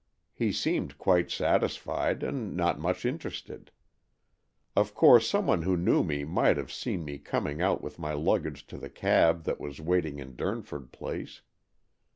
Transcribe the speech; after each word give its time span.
He 0.33 0.51
seemed 0.51 0.97
quite 0.97 1.29
satisfied, 1.29 2.23
and 2.23 2.57
not 2.57 2.79
much 2.79 3.05
interested. 3.05 3.69
Of 4.75 4.95
course, 4.95 5.29
some 5.29 5.45
one 5.45 5.61
who 5.61 5.77
knew 5.77 6.03
me 6.03 6.23
might 6.25 6.57
have 6.57 6.71
seen 6.71 7.05
me 7.05 7.19
coming 7.19 7.61
out 7.61 7.83
with 7.83 7.99
my 7.99 8.13
luggage 8.13 8.65
to 8.73 8.79
the 8.79 8.89
cab 8.89 9.43
that 9.43 9.59
was 9.61 9.79
waiting 9.79 10.17
in 10.17 10.35
Durnford 10.35 10.91
Place. 10.91 11.43